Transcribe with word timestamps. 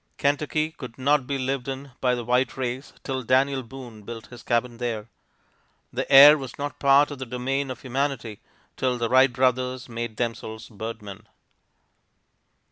Kentucky 0.17 0.71
could 0.71 0.97
not 0.97 1.27
be 1.27 1.37
lived 1.37 1.67
in 1.67 1.91
by 2.01 2.15
the 2.15 2.23
white 2.25 2.57
race 2.57 2.91
till 3.03 3.21
Daniel 3.21 3.61
Boone 3.61 4.01
built 4.01 4.25
his 4.31 4.41
cabin 4.41 4.77
there. 4.77 5.09
The 5.93 6.11
air 6.11 6.39
was 6.39 6.57
not 6.57 6.79
part 6.79 7.11
of 7.11 7.19
the 7.19 7.25
domain 7.27 7.69
of 7.69 7.81
humanity 7.81 8.39
till 8.77 8.97
the 8.97 9.09
Wright 9.09 9.31
brothers 9.31 9.87
made 9.87 10.17
themselves 10.17 10.69
birdmen. 10.69 11.27